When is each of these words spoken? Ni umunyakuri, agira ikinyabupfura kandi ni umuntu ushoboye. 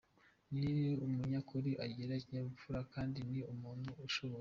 Ni 0.59 0.73
umunyakuri, 1.05 1.71
agira 1.85 2.11
ikinyabupfura 2.21 2.79
kandi 2.93 3.19
ni 3.31 3.39
umuntu 3.53 3.89
ushoboye. 4.07 4.29